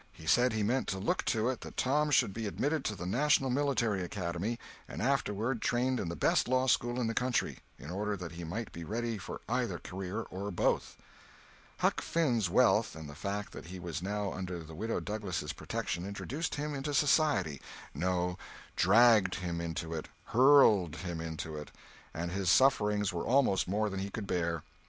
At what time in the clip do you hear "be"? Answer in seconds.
2.33-2.47, 8.71-8.83